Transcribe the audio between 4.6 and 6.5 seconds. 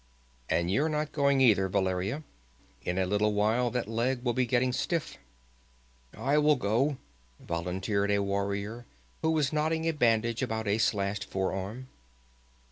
stiff." "I